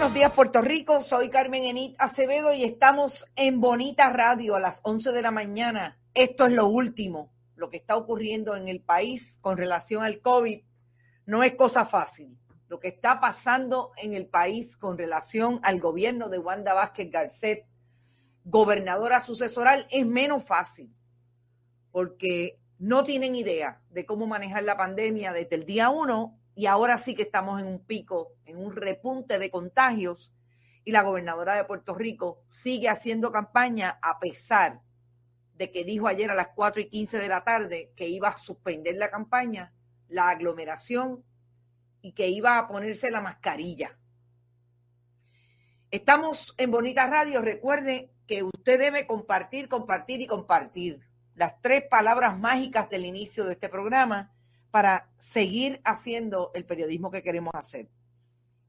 Buenos 0.00 0.14
días, 0.14 0.32
Puerto 0.32 0.62
Rico. 0.62 1.02
Soy 1.02 1.28
Carmen 1.28 1.62
Enit 1.62 1.94
Acevedo 1.98 2.54
y 2.54 2.64
estamos 2.64 3.26
en 3.36 3.60
Bonita 3.60 4.08
Radio 4.08 4.54
a 4.56 4.58
las 4.58 4.80
11 4.82 5.12
de 5.12 5.20
la 5.20 5.30
mañana. 5.30 6.00
Esto 6.14 6.46
es 6.46 6.54
lo 6.54 6.68
último, 6.68 7.30
lo 7.54 7.68
que 7.68 7.76
está 7.76 7.96
ocurriendo 7.96 8.56
en 8.56 8.68
el 8.68 8.80
país 8.80 9.36
con 9.42 9.58
relación 9.58 10.02
al 10.02 10.22
COVID. 10.22 10.62
No 11.26 11.42
es 11.42 11.54
cosa 11.54 11.84
fácil. 11.84 12.34
Lo 12.68 12.80
que 12.80 12.88
está 12.88 13.20
pasando 13.20 13.92
en 13.98 14.14
el 14.14 14.26
país 14.26 14.74
con 14.74 14.96
relación 14.96 15.60
al 15.64 15.80
gobierno 15.80 16.30
de 16.30 16.38
Wanda 16.38 16.72
Vázquez 16.72 17.10
Garcet, 17.10 17.66
gobernadora 18.44 19.20
sucesoral, 19.20 19.86
es 19.90 20.06
menos 20.06 20.42
fácil 20.42 20.96
porque 21.92 22.58
no 22.78 23.04
tienen 23.04 23.34
idea 23.34 23.82
de 23.90 24.06
cómo 24.06 24.26
manejar 24.26 24.62
la 24.62 24.78
pandemia 24.78 25.34
desde 25.34 25.56
el 25.56 25.66
día 25.66 25.90
uno 25.90 26.39
y 26.54 26.66
ahora 26.66 26.98
sí 26.98 27.14
que 27.14 27.22
estamos 27.22 27.60
en 27.60 27.66
un 27.66 27.84
pico, 27.84 28.32
en 28.44 28.56
un 28.56 28.74
repunte 28.74 29.38
de 29.38 29.50
contagios 29.50 30.32
y 30.84 30.92
la 30.92 31.02
gobernadora 31.02 31.54
de 31.54 31.64
Puerto 31.64 31.94
Rico 31.94 32.42
sigue 32.48 32.88
haciendo 32.88 33.30
campaña 33.30 33.98
a 34.02 34.18
pesar 34.18 34.80
de 35.54 35.70
que 35.70 35.84
dijo 35.84 36.08
ayer 36.08 36.30
a 36.30 36.34
las 36.34 36.48
4 36.54 36.80
y 36.82 36.88
15 36.88 37.18
de 37.18 37.28
la 37.28 37.44
tarde 37.44 37.92
que 37.94 38.08
iba 38.08 38.28
a 38.28 38.36
suspender 38.36 38.96
la 38.96 39.10
campaña, 39.10 39.74
la 40.08 40.30
aglomeración 40.30 41.22
y 42.00 42.12
que 42.12 42.28
iba 42.28 42.58
a 42.58 42.66
ponerse 42.66 43.10
la 43.10 43.20
mascarilla. 43.20 43.98
Estamos 45.90 46.54
en 46.56 46.70
Bonita 46.70 47.06
Radio. 47.08 47.42
Recuerde 47.42 48.10
que 48.26 48.42
usted 48.42 48.78
debe 48.78 49.06
compartir, 49.06 49.68
compartir 49.68 50.20
y 50.20 50.26
compartir 50.26 51.00
las 51.34 51.60
tres 51.60 51.84
palabras 51.90 52.38
mágicas 52.38 52.88
del 52.88 53.04
inicio 53.04 53.44
de 53.44 53.52
este 53.52 53.68
programa 53.68 54.32
para 54.70 55.10
seguir 55.18 55.80
haciendo 55.84 56.50
el 56.54 56.64
periodismo 56.64 57.10
que 57.10 57.22
queremos 57.22 57.52
hacer. 57.54 57.88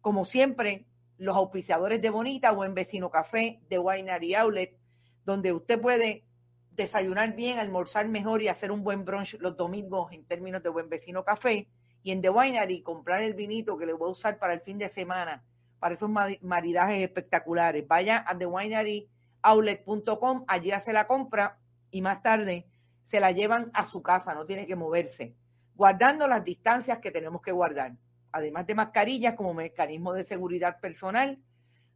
Como 0.00 0.24
siempre, 0.24 0.86
los 1.18 1.36
auspiciadores 1.36 2.00
de 2.02 2.10
Bonita, 2.10 2.52
Buen 2.52 2.74
Vecino 2.74 3.10
Café, 3.10 3.60
de 3.68 3.78
Winery 3.78 4.34
Outlet, 4.34 4.76
donde 5.24 5.52
usted 5.52 5.80
puede 5.80 6.24
desayunar 6.72 7.34
bien, 7.34 7.58
almorzar 7.58 8.06
mejor 8.08 8.42
y 8.42 8.48
hacer 8.48 8.70
un 8.70 8.84
buen 8.84 9.04
brunch 9.04 9.36
los 9.40 9.56
domingos 9.56 10.12
en 10.12 10.24
términos 10.24 10.62
de 10.62 10.68
Buen 10.68 10.88
Vecino 10.88 11.24
Café. 11.24 11.68
Y 12.02 12.12
en 12.12 12.22
The 12.22 12.30
Winery 12.30 12.82
comprar 12.82 13.22
el 13.22 13.34
vinito 13.34 13.76
que 13.76 13.86
le 13.86 13.94
voy 13.94 14.08
a 14.08 14.12
usar 14.12 14.38
para 14.38 14.52
el 14.52 14.60
fin 14.60 14.78
de 14.78 14.88
semana, 14.88 15.42
para 15.80 15.94
esos 15.94 16.08
maridajes 16.42 17.02
espectaculares. 17.02 17.88
Vaya 17.88 18.24
a 18.26 18.38
thewineryoutlet.com, 18.38 20.44
allí 20.46 20.70
hace 20.70 20.92
la 20.92 21.08
compra 21.08 21.58
y 21.90 22.02
más 22.02 22.22
tarde 22.22 22.68
se 23.02 23.18
la 23.20 23.32
llevan 23.32 23.70
a 23.72 23.84
su 23.84 24.02
casa, 24.02 24.34
no 24.34 24.46
tiene 24.46 24.66
que 24.66 24.76
moverse, 24.76 25.34
guardando 25.76 26.26
las 26.26 26.44
distancias 26.44 26.98
que 26.98 27.10
tenemos 27.10 27.40
que 27.42 27.52
guardar 27.52 27.92
además 28.36 28.66
de 28.66 28.74
mascarillas 28.74 29.34
como 29.34 29.54
mecanismo 29.54 30.12
de 30.12 30.22
seguridad 30.22 30.78
personal, 30.78 31.38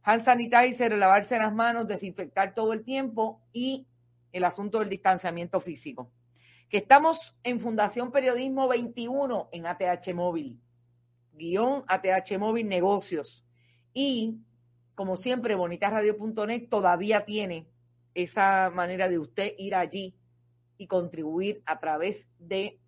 hand 0.01 0.23
sanitizer, 0.23 0.97
lavarse 0.97 1.37
las 1.37 1.53
manos, 1.53 1.87
desinfectar 1.87 2.55
todo 2.55 2.73
el 2.73 2.83
tiempo 2.83 3.39
y 3.53 3.85
el 4.31 4.43
asunto 4.43 4.79
del 4.79 4.89
distanciamiento 4.89 5.61
físico. 5.61 6.11
Que 6.67 6.77
estamos 6.77 7.35
en 7.43 7.59
Fundación 7.59 8.11
Periodismo 8.11 8.67
21 8.67 9.49
en 9.51 9.67
ATH 9.67 10.13
Móvil, 10.15 10.59
guion 11.33 11.83
ATH 11.87 12.39
Móvil 12.39 12.67
Negocios. 12.67 13.45
Y, 13.93 14.39
como 14.95 15.17
siempre, 15.17 15.53
bonitasradio.net 15.53 16.69
todavía 16.69 17.23
tiene 17.23 17.67
esa 18.15 18.71
manera 18.73 19.07
de 19.07 19.19
usted 19.19 19.53
ir 19.59 19.75
allí 19.75 20.15
y 20.77 20.87
contribuir 20.87 21.61
a 21.67 21.77
través 21.77 22.27
de 22.39 22.80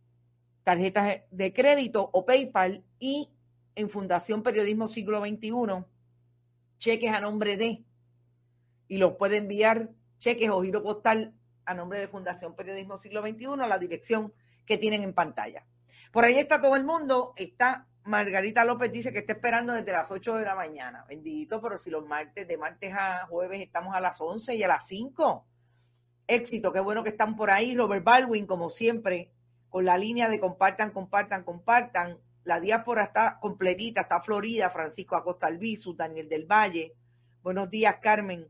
tarjetas 0.64 1.22
de 1.32 1.54
crédito 1.54 2.10
o 2.14 2.26
PayPal 2.26 2.84
y 3.00 3.30
en 3.76 3.90
Fundación 3.90 4.44
Periodismo 4.44 4.88
Siglo 4.88 5.20
XXI 5.20 5.52
cheques 6.78 7.14
a 7.14 7.22
nombre 7.22 7.58
de 7.58 7.84
y 8.88 8.98
los 8.98 9.14
puede 9.14 9.38
enviar 9.38 9.90
cheques 10.20 10.50
o 10.50 10.62
giro 10.62 10.84
postal 10.84 11.34
a 11.66 11.74
nombre 11.74 12.00
de 12.00 12.08
Fundación 12.08 12.56
Periodismo 12.56 12.98
Siglo 12.98 13.22
XXI 13.22 13.46
a 13.62 13.68
la 13.68 13.78
dirección 13.78 14.34
que 14.66 14.78
tienen 14.78 15.04
en 15.04 15.14
pantalla. 15.14 15.66
Por 16.12 16.26
ahí 16.26 16.38
está 16.38 16.62
todo 16.62 16.76
el 16.76 16.84
mundo, 16.84 17.34
está 17.36 17.88
Margarita 18.06 18.66
López 18.66 18.92
dice 18.92 19.14
que 19.14 19.20
está 19.20 19.34
esperando 19.34 19.74
desde 19.74 19.94
las 19.94 20.12
8 20.12 20.36
de 20.36 20.44
la 20.44 20.56
mañana. 20.56 21.06
Bendito, 21.08 21.62
pero 21.62 21.78
si 21.78 21.90
los 21.90 22.06
martes, 22.06 22.48
de 22.48 22.58
martes 22.58 22.94
a 22.94 23.26
jueves 23.28 23.62
estamos 23.62 23.96
a 23.96 24.02
las 24.02 24.20
11 24.20 24.56
y 24.56 24.64
a 24.64 24.68
las 24.68 24.86
5. 24.88 25.46
Éxito, 26.28 26.74
qué 26.74 26.82
bueno 26.82 27.04
que 27.04 27.12
están 27.12 27.38
por 27.38 27.50
ahí. 27.50 27.76
Robert 27.76 28.04
Baldwin, 28.04 28.46
como 28.46 28.70
siempre, 28.70 29.32
con 29.74 29.86
la 29.86 29.98
línea 29.98 30.30
de 30.30 30.40
compartan, 30.40 30.92
compartan, 30.92 31.44
compartan. 31.44 32.20
La 32.44 32.60
diáspora 32.60 33.06
está 33.06 33.40
completita, 33.40 34.02
está 34.02 34.22
Florida, 34.22 34.70
Francisco 34.70 35.16
Acosta 35.16 35.48
Albizu, 35.48 35.96
Daniel 35.96 36.30
del 36.30 36.46
Valle. 36.46 36.94
Buenos 37.42 37.72
días, 37.72 37.96
Carmen. 38.00 38.48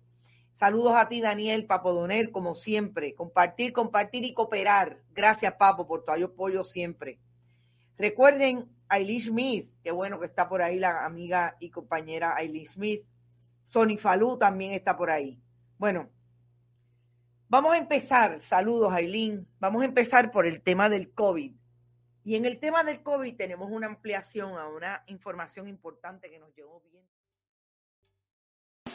Saludos 0.55 0.95
a 0.97 1.07
ti, 1.07 1.21
Daniel, 1.21 1.65
Papodoner, 1.65 2.29
como 2.29 2.55
siempre. 2.55 3.15
Compartir, 3.15 3.71
compartir 3.71 4.25
y 4.25 4.33
cooperar. 4.33 4.99
Gracias, 5.13 5.53
Papo, 5.53 5.87
por 5.87 6.03
tu 6.03 6.11
apoyo 6.11 6.65
siempre. 6.65 7.19
Recuerden 7.97 8.69
a 8.89 8.97
Eileen 8.97 9.21
Smith, 9.21 9.69
qué 9.81 9.91
bueno 9.91 10.19
que 10.19 10.25
está 10.25 10.49
por 10.49 10.61
ahí 10.61 10.77
la 10.77 11.05
amiga 11.05 11.55
y 11.61 11.69
compañera 11.69 12.35
Eileen 12.37 12.67
Smith. 12.67 13.05
Sony 13.63 13.97
Falú 13.97 14.37
también 14.37 14.73
está 14.73 14.97
por 14.97 15.09
ahí. 15.09 15.39
Bueno, 15.77 16.09
vamos 17.49 17.73
a 17.73 17.77
empezar. 17.77 18.41
Saludos, 18.41 18.93
Aileen. 18.93 19.47
Vamos 19.59 19.81
a 19.81 19.85
empezar 19.85 20.31
por 20.31 20.45
el 20.47 20.61
tema 20.61 20.89
del 20.89 21.11
COVID. 21.11 21.51
Y 22.25 22.35
en 22.35 22.45
el 22.45 22.59
tema 22.59 22.83
del 22.83 23.03
COVID 23.03 23.35
tenemos 23.35 23.69
una 23.69 23.87
ampliación 23.87 24.57
a 24.57 24.67
una 24.67 25.03
información 25.07 25.67
importante 25.67 26.29
que 26.29 26.39
nos 26.39 26.53
llegó 26.55 26.81
bien. 26.81 27.03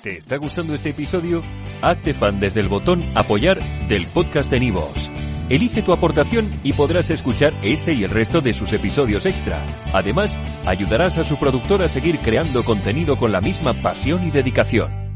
¿Te 0.03 0.17
está 0.17 0.37
gustando 0.37 0.75
este 0.75 0.91
episodio? 0.91 1.43
Hazte 1.83 2.15
fan 2.15 2.41
desde 2.41 2.61
el 2.61 2.69
botón 2.69 3.03
apoyar 3.17 3.59
del 3.89 4.07
podcast 4.07 4.51
de 4.51 4.61
Nivos. 4.61 5.11
Elige 5.49 5.83
tu 5.83 5.93
aportación 5.93 6.61
y 6.63 6.75
podrás 6.75 7.11
escuchar 7.11 7.55
este 7.63 7.95
y 7.95 8.05
el 8.05 8.11
resto 8.11 8.41
de 8.41 8.55
sus 8.55 8.73
episodios 8.73 9.27
extra. 9.27 9.65
Además, 9.93 10.39
ayudarás 10.67 11.19
a 11.19 11.25
su 11.25 11.39
productor 11.39 11.83
a 11.83 11.89
seguir 11.89 12.19
creando 12.21 12.63
contenido 12.65 13.19
con 13.19 13.33
la 13.33 13.41
misma 13.41 13.73
pasión 13.75 14.27
y 14.27 14.31
dedicación. 14.31 15.08